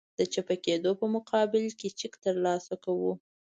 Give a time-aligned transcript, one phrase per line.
[0.19, 3.11] د چپه کېدو په مقابل کې چک ترسره کوو